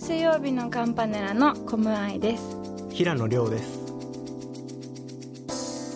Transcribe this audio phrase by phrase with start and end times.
[0.00, 2.56] 水曜日のカンパネラのコムアイです。
[2.90, 3.78] 平野亮です。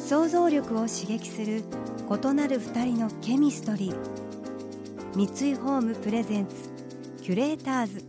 [0.07, 1.65] 想像力を刺激する
[2.11, 3.97] 異なる二人のケミストリー。
[5.15, 6.55] 三井ホームプレゼンツ
[7.23, 8.05] キュレーターズ。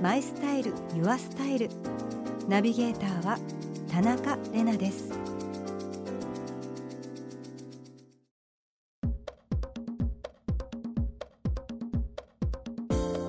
[0.00, 1.68] マイスタイルユアスタイル。
[2.48, 3.38] ナビゲーターは
[3.92, 5.12] 田中れなです。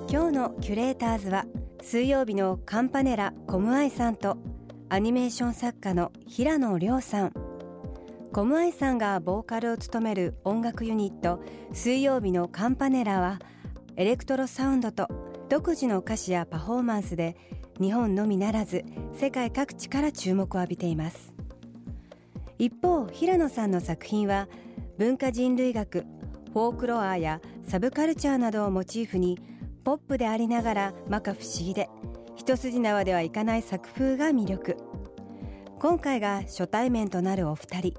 [0.09, 1.43] 今日のキュレーターズは
[1.87, 4.37] 水曜日のカンパネラコムアイさんと
[4.89, 7.33] アニメーション作家の平野亮さん。
[8.33, 13.37] コムアイさんがボーカルを務める音楽ユニット水曜日のカンパネラは
[13.97, 15.07] エレクトロサウンドと
[15.47, 17.37] 独自の歌詞やパフォーマンスで
[17.79, 18.83] 日本のみならず
[19.13, 21.33] 世界各地から注目を浴びています。
[22.57, 24.47] 一方ひらのさんの作品は
[24.97, 25.99] 文化人類学
[26.51, 29.37] フォークロアやサブカルチャーなどをモチーフに
[29.85, 31.89] ポップでありながら摩訶不思議で
[32.35, 34.77] 一筋縄ではいかない作風が魅力。
[35.79, 37.93] 今回が初対面となるお二人。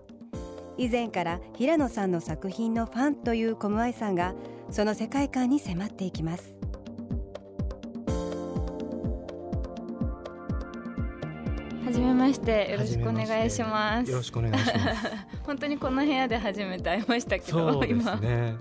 [0.77, 4.35] 以前から平野さんの作品のファンというコムアイさんが
[4.69, 6.57] その世界観に迫っていきます。
[11.85, 12.73] はじめまして。
[12.73, 14.11] よろしくお願いします。
[14.11, 15.07] よろしくお願いします。
[15.47, 18.17] 本当にこの部屋で初めて会いましたけど、そうです今。
[18.17, 18.57] ね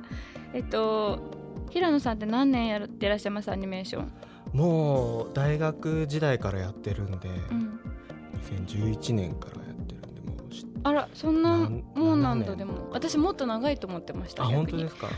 [0.54, 1.35] えっと
[1.76, 4.12] 平野さんって何年やってらっしゃいますアニメーション、
[4.54, 7.80] もう大学時代からやってるんで、うん、
[8.66, 15.10] 2011年からやってるんでもうしあらそんなもうなん7年だでも私もっと長いと思ってましたあ本当ですか？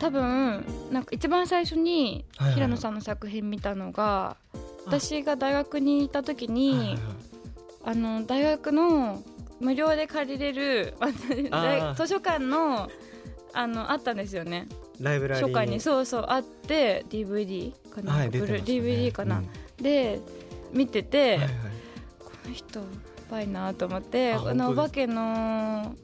[0.00, 4.36] 多分なんか一番最初にはいはい平野さんの作品見たのが、
[4.86, 6.98] 私が大学にいた時に、はいはいはい。
[7.84, 9.22] あの大学の
[9.60, 10.94] 無料で借りれる
[11.94, 12.90] 図書館の
[13.54, 14.66] あのあったんですよね
[15.00, 18.38] ライブラリー初夏にそうそうあって DVD かな、はいね。
[18.38, 19.82] DVD かな、うん。
[19.82, 20.20] で
[20.72, 21.48] 見てて、はいはい。
[22.18, 22.84] この人や
[23.30, 25.94] ばいなと思ってああのお化けの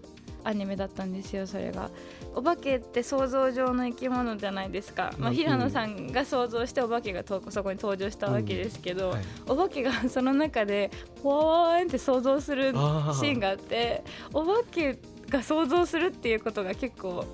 [0.44, 1.90] アニメだったんですよそれが。
[2.34, 9.22] お化けって想像上の生き物じゃないですか、まあ、うん平野さんが想像してお化けがとそこに登場したわけですけど、はい。
[9.46, 10.90] お化けがその中で
[11.22, 14.02] ポワーンって想像するシーンがあって
[14.32, 14.98] お化け
[15.28, 17.24] が想像するっていうことが結構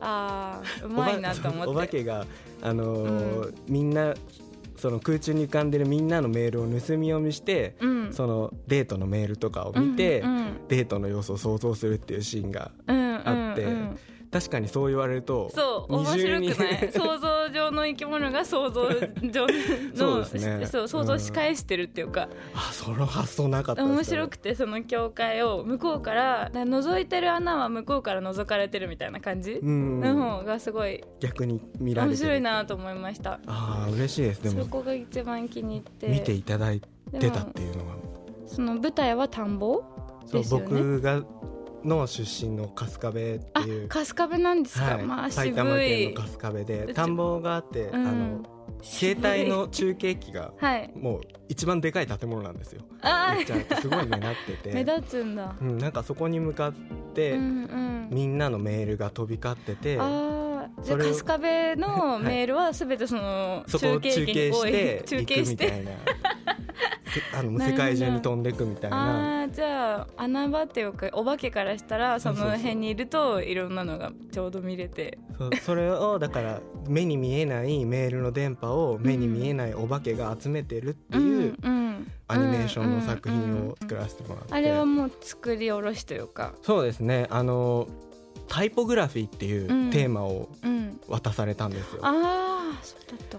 [0.00, 1.70] あーうまいなと思って。
[1.70, 2.26] お化けが
[2.62, 4.14] あのーみんな
[4.76, 8.12] その空中に浮かんでるみんなのメールを盗み読みして、うん。
[8.12, 13.98] そのデートのメールとかを見て、うんうんデートの様子を想像するっていうシーンがうんうんあってうん
[14.34, 16.90] 確かにそう言われるとそう面白くない。
[16.92, 19.46] 想像上の生き物が想像上
[19.94, 20.66] そうのですね。
[20.66, 30.00] そう想像し返してるっていうか、あその発想なかった面白くてその境界を向こうから覗いてる穴は向こうから覗かれてるみたいな感じうん。
[30.00, 33.38] の方がすごい逆に見られ面白いなと思いました。
[33.46, 34.42] ああ嬉しいです。
[34.42, 36.08] でもそこが一番気に入って。
[36.08, 37.94] 見ていただいてたっていうのが。
[38.46, 39.84] その舞台は田んぼ
[40.26, 40.66] そうですよね。
[40.66, 41.22] 僕が
[41.84, 43.88] の出身の春日部ってあいう。
[43.88, 45.04] 春日部なんですか、はい。
[45.04, 48.06] まあ渋埼玉県いの春日部でち田んぼがあって、うん。
[48.06, 48.42] あの
[48.82, 50.90] 携帯の中継機が はい。
[50.94, 52.82] もう一番でかい建物なんですよ。
[53.02, 54.72] あ言っちゃうとすごい目立ってて。
[54.74, 56.72] 目立つんだ、うん、なんかそこに向かっ
[57.14, 58.08] て、うんうん。
[58.10, 59.94] みんなのメールが飛び交ってて
[60.82, 65.66] じゃ春日部の メールはすべてそのそこを中継機中継に多いして中行継して。
[65.70, 65.90] くみたいな。
[65.92, 66.33] せ
[67.34, 69.40] あの世界中に飛んでいくみたいな。
[69.40, 75.18] ああじゃあ穴場っていうかお化けからしたらその辺にいるといろんなのがちょうど見れて。
[75.38, 82.10] そうそれをだから目に見えないメールの電波を目に見えないお化けが集めてるっていううんうん。
[82.26, 84.54] アニメーションの作うんうん品うんを作らせてもらって。
[84.54, 86.54] あれはもう作り下ろしというか。
[86.62, 87.26] そうですね。
[87.30, 87.86] あの
[88.48, 89.90] タイポグラフィーっていううん。
[89.90, 91.00] テーマをうん。
[91.08, 92.53] 渡されたんですよ、ああそうだったかも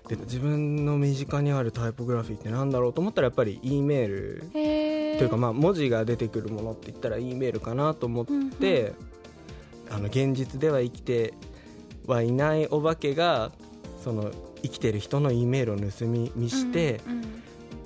[0.08, 4.58] で自分の身近にあるタイポグラフィーってなんだろうと思ったらやっぱり E メールと
[5.24, 8.94] いうかまあ文字が出てくるものって言ったら E メールかなと思って、
[9.90, 11.34] あの現実では生きて
[12.06, 13.52] はいないお化けが
[14.04, 17.46] その生きてる人の E メールを盗み見してうんうん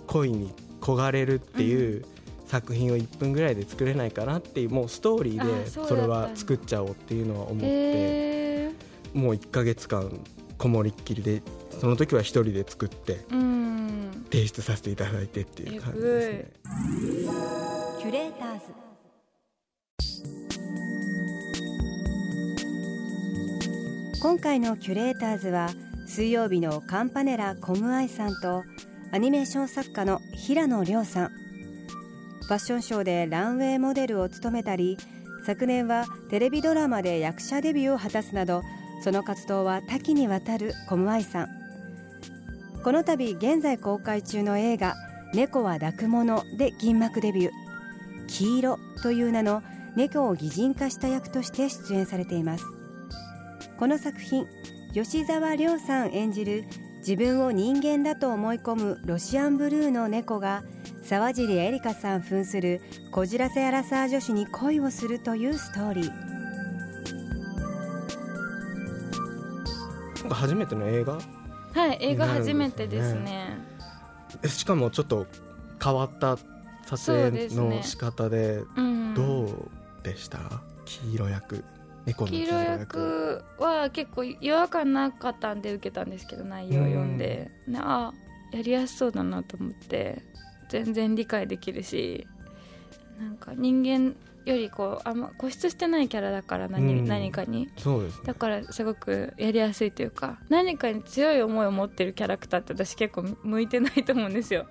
[0.10, 2.04] 恋に焦がれるっていう
[2.48, 8.72] 作品を1分ぐらいで作れないかなっていうもうストーリーあでそれは作っちゃおうっていうのは思って
[9.14, 10.20] もう1ヶ月間
[10.60, 11.42] こもりっきりで
[11.80, 14.26] その時は一人で作ってうん。
[14.30, 16.52] 提出させていただいてっていう感じですね。
[18.00, 18.66] キュレーターズ。
[24.22, 25.70] 今回のキュレーターズは
[26.06, 28.64] 水曜日のカンパネラコムアイさんと
[29.12, 31.30] アニメーション作家の平野亮さん。
[31.30, 34.98] ファッションショーでランウェイモデルを務めたり
[35.46, 38.64] 昨年はテレビドラマで役者デビューを果たすなど
[39.02, 41.48] その活動は多岐にわたるコムアイさん。
[42.84, 44.96] この度現在公開中の映画
[45.34, 47.52] 「猫は抱くもの」で銀幕デビュー。
[48.28, 49.64] 黄色という名の
[49.96, 52.66] 猫を擬人化した役として出演されています。
[53.78, 54.46] この作品
[54.94, 56.66] 吉沢亮さん演じる
[57.00, 60.64] 自分を人間だと思い込むロシアンブルーの猫が
[61.04, 62.82] 沢尻エリカさん扮する
[63.12, 66.29] こじらせアラサー女子に恋をするというストーリー。
[70.30, 71.14] なんか初めての映画？
[71.74, 73.58] はい映画初めてですね。
[74.44, 75.26] えしかもちょっと
[75.84, 76.38] 変わった
[76.86, 79.14] 撮影の仕方でうん。
[79.16, 79.70] どう
[80.04, 80.38] でした、
[80.86, 81.64] 黄色役？
[82.06, 88.14] 猫の黄黄色色役役は結構違和感なかったんで受けたんですけど内容を読んで、ねあ
[88.52, 90.22] やりやすそうだなと思って。
[90.70, 92.28] 全然理解できるし
[93.20, 94.16] なんか人間
[94.46, 97.06] よりこうあんま固執してないキャラだから何,、うん。
[97.06, 97.70] 何かに。
[97.78, 98.24] そうですね。
[98.26, 104.66] だからすごくやりやすいというか何かに強い思いを持ってるキャラクターって私結構向いてないと思うんですよ。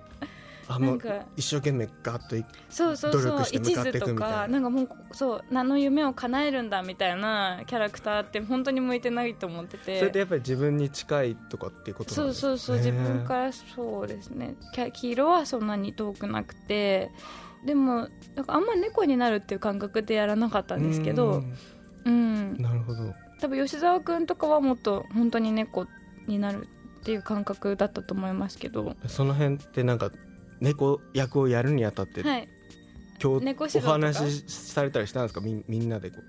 [0.71, 4.37] あもうなんか一生懸命ガッといそうそうそう努力して向一かってい途とくみたいな。
[4.41, 9.97] かなんかもうそう何の夢を叶えるんだみたいなキャラクターって本当に向いてないと思ってて。
[9.97, 12.47] それってやっぱり自分に近いとかっていうことなそうんですか？
[12.49, 14.57] そうそう自分からそうですね。
[14.93, 17.09] 黄色はそんなに遠くなくて
[17.65, 21.43] でもなんかあんま猫になるっていう感覚でやらなかったんですけど
[22.05, 22.57] うん。
[22.57, 23.13] なるほど。
[23.41, 25.87] 多分吉沢君とかはもっと本当に猫
[26.27, 26.67] になる
[27.01, 28.95] っていう感覚だったと思いますけど。
[29.07, 30.11] その辺ってなんか
[30.59, 32.47] 猫役をやるにあたって、はい。
[33.21, 35.41] 今日お話しされたりしたんですか？
[35.41, 36.23] みみんなでこう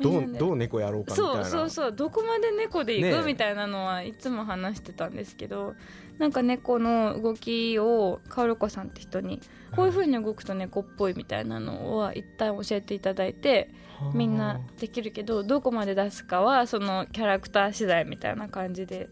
[0.00, 1.44] どうどう猫やろうかみたいな。
[1.44, 1.92] そうそうそう。
[1.92, 5.74] どこまで猫で行く、みたいなのはいつも話してたんですけど
[6.18, 9.40] なんか猫の動きをカオルコさんって人に
[9.74, 14.12] こういう風に動くと猫っぽいみたいなのは一旦教えていただいてはあ。
[14.14, 19.08] みんなできるけどどこまで出すかはそのキャラクター次第みたいな感じで。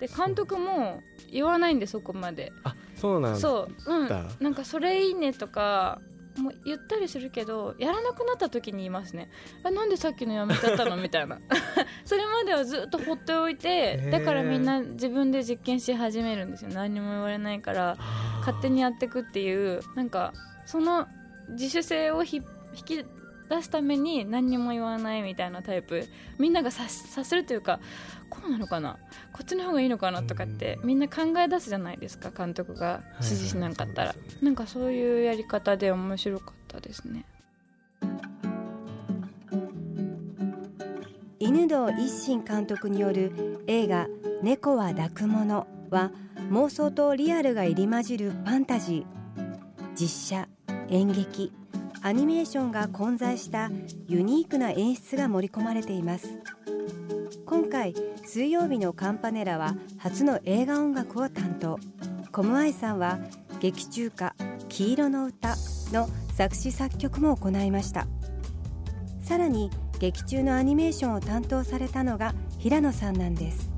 [0.00, 1.00] で監督も
[1.32, 2.52] 言わないんでそこまで。
[2.64, 3.40] あそうなんだ。
[3.40, 3.94] そう。
[3.94, 4.08] うん。
[4.08, 6.02] だなんかそれいいねとか
[6.36, 9.30] もう言ったりするけどやらなくなった時に言いますね。
[9.62, 11.38] あなんでさっきのやめちゃったのみたいな。
[12.04, 16.70] それまではずっと放っておいてだからみんな自分で実験し始めるんですよ。
[16.72, 17.96] 何にも言われないから
[18.40, 19.80] 勝手にやっていくっていう。
[19.94, 20.32] なんか
[20.66, 21.06] その
[21.50, 22.42] 自主性をひ
[22.74, 23.04] 引き
[23.48, 26.06] 出すために何にも言わないみたいなタイプ。
[26.38, 27.80] みんなが察察するというか
[28.28, 28.98] こうなのかな？
[29.32, 33.02] こっちの方がいいのかなとかってみんな考え出すじゃないですか監督が。
[33.16, 34.38] 指示しなかったら、はいはいね。
[34.42, 37.24] なんかそういうやり方で面白かったですね。
[41.38, 44.08] 犬堂一心監督による映画
[44.42, 46.10] 「猫は抱くもの」は
[46.50, 49.16] 妄想とリアルが入り混じるファンタジー。
[49.94, 50.48] 実写
[50.88, 51.52] 演劇
[52.06, 53.68] アニメーションが混在した
[54.06, 56.38] ユニークな演出が盛り込まれています。
[57.44, 61.80] 今回水曜日のカンパネラは初の映画音楽を担当。
[62.30, 63.18] コムアイさんは
[63.58, 64.36] 劇中歌
[64.70, 65.56] 「黄色の歌」
[65.90, 68.06] の作詞作曲も行いました。
[69.20, 73.75] さらに劇中のアニメーションを担当されたのが平野さんなんです。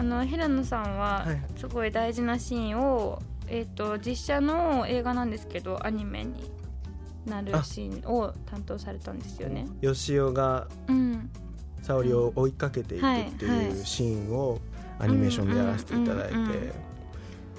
[0.00, 6.50] あの平野さんははいすごい大事なシーンを、えー、と実写の映画なんですけどアニメに
[7.26, 9.66] なるシーンを担当されたんですよね。
[9.82, 11.30] 吉尾がうん、
[11.82, 14.58] 沙織を追いかけていくってはいはいいうシーンを
[14.98, 16.36] アニメーションでやらせていただいて、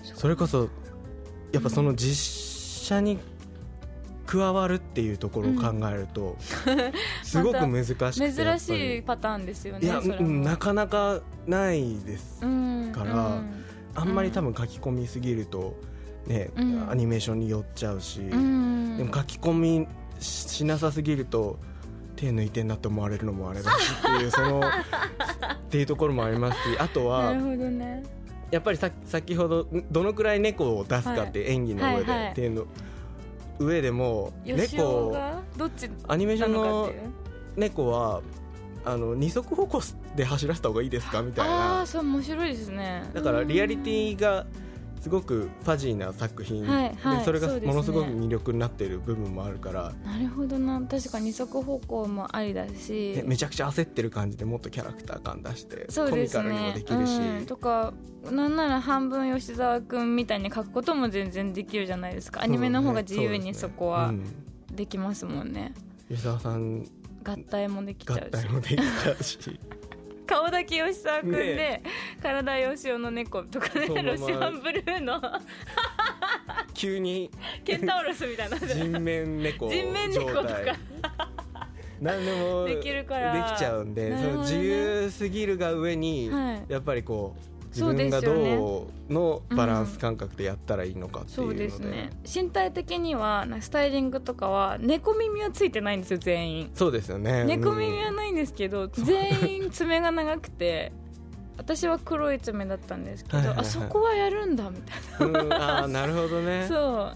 [0.01, 0.67] それこそ
[1.51, 3.19] やっぱその実写に
[4.31, 6.37] 加わるっていうところを考えると、
[7.21, 9.91] すごく難しくて珍しいパターンですよね。
[10.21, 15.75] なかなかないです、うんからうんあんまり多分書き込みすぎると
[16.25, 16.89] ね、うん。
[16.89, 18.97] アニメーションに寄っちゃうし、うん。
[18.97, 19.87] でも書き込み
[20.21, 21.59] ししなさすぎると
[22.15, 24.63] 手抜いてんなって思われるのもあれだしっていう そのっ
[25.69, 28.03] ていうところもありますしあとなはるほどね。
[28.49, 32.47] やっぱりさ先ほどんどのくらい猫を出すかって演技の上で、ってい。
[32.47, 32.65] うの
[33.65, 36.89] 上でも猫がどっちアニメーションなの。
[37.55, 38.21] 猫は
[38.83, 39.81] あの二足歩行
[40.15, 41.21] で走らせた方がいいですか？
[41.21, 43.03] みたいああなー、そう面白いですね。
[43.13, 44.45] だからリアリティが
[45.01, 50.79] すごくファジーな作品、はいはいでそれがものすごく魅力になっている部分もあるから、なるほどな。
[50.81, 53.13] 確か二足歩行もありだし。
[53.15, 57.93] ねめちゃくちゃ焦ってる感じでもっとキャラクター感出してそうですコミカルにもねできるし、うん、とか
[58.29, 62.43] なんなら半分吉沢君みたいに書くことも全然できるじゃないですか。
[62.43, 64.23] アニメの方が自由にそこはうん。
[64.75, 65.73] できますもんね。
[66.09, 66.85] 吉沢さん
[67.23, 68.31] 合体もできちゃ合うし。
[68.31, 69.59] 体もできちゃうし
[70.31, 71.83] 顔だけ吉沢君で、ね
[72.21, 75.21] 体吉尾の猫とかねロシアンブルーの。
[76.73, 77.29] 急に。
[77.65, 78.57] ケンタウロスみたいな。
[78.57, 80.41] 人面猫人面猫とか。
[80.43, 80.75] 状態
[81.99, 83.33] 何でもできるから。
[83.33, 86.71] できちゃうんで、その自由すぎるが上に、はい。
[86.71, 92.09] やっぱりこう自分がどうのバランス感覚でやったらいいのかっていうので,、そうですね。
[92.43, 96.71] 身体的にはスタイリングとかは猫耳はついてないんですよ全員。
[96.73, 97.45] そうですよね。
[97.45, 100.91] 猫耳はないんですけど、全員爪が長くて
[101.57, 106.61] 私は黒い爪だったんですけど、あそこはやるんだみたいうん、うんああなるほどね。
[106.61, 107.11] な そ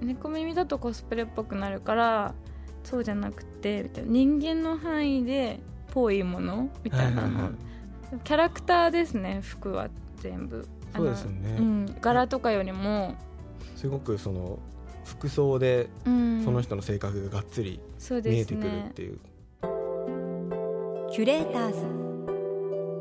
[0.00, 0.04] う。
[0.04, 2.34] 猫耳だとコスプレっぽくなるから
[2.84, 4.10] そうじゃなくてみたいな。
[4.12, 5.58] 人間の範囲で
[5.96, 7.50] ぽいものみたいなの、
[8.24, 9.88] キャラクターですね服は
[10.20, 10.66] 全部。
[10.94, 13.14] そうですよねうん、柄とかよりも、
[13.76, 14.58] すごくその
[15.04, 17.80] 服装でうん、その人の性格ががっつり
[18.24, 19.18] 見えてくるっていう、
[21.12, 22.06] キュレーターズ。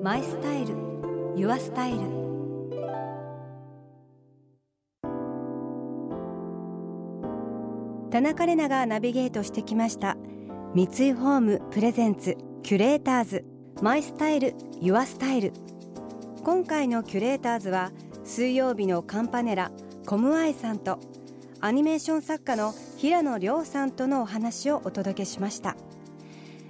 [0.03, 0.75] マイスタイル。
[1.35, 2.00] ユアスタイル。
[8.12, 10.15] 田中れながナビゲートしてきました。
[10.75, 13.45] 三井ホームプレゼンツキュレーターズ
[13.82, 15.51] マイスタイルユアスタイル
[16.44, 17.91] 今回のキュレーターズは
[18.24, 19.70] 水曜日のカンパネラ
[20.05, 20.98] コムアイさんと
[21.60, 25.75] アニメーション作家の平野亮さんとのお話をお届けしました。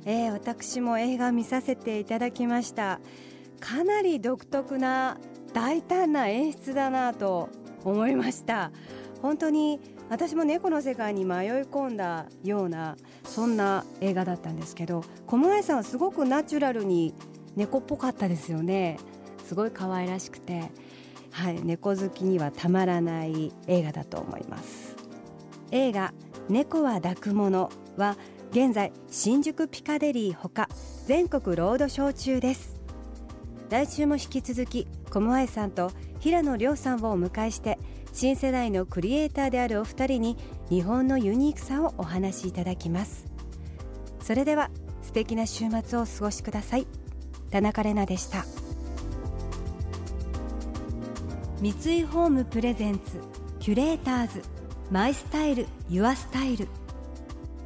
[0.05, 2.99] えー私も映画見させていただきました。
[3.59, 5.17] かなり独特な
[5.53, 7.49] 大胆な演出だなと
[7.83, 8.71] 思いました。
[9.21, 17.15] 本当に私も猫の世界に迷い込んだようなそんな映画だったんですけど小室さんはすごくナチュラルに
[17.55, 18.97] 猫っぽかったですよね。
[19.45, 20.71] すごい可愛らしくて。
[21.31, 21.61] はい。
[21.63, 24.95] 猫好きにはたまらない映画だと思います。
[25.71, 26.13] 映画
[26.49, 28.15] 猫は抱くものは
[28.51, 30.69] 現在新宿ピカデリーほか
[31.05, 32.75] 全国ロードショー中です。
[33.69, 37.79] 来週も引き続きコムアイさんと平野亮さんをお迎えして
[38.15, 40.37] 新世代のクリエイターであるお二人に
[40.69, 43.25] 日本のユニークさをお話しいただきます。
[44.21, 46.87] それでは素敵な週末をお過ごしください。
[47.51, 48.45] 田中れなでした。
[51.59, 53.19] 三井ホームプレゼンツ
[53.59, 54.43] キュレーターズ
[54.89, 56.69] マイスタイルユアスタイル。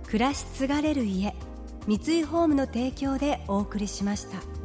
[0.08, 1.36] 暮らし継がれる家
[1.86, 4.59] 三井ホームの提供でお送りしました。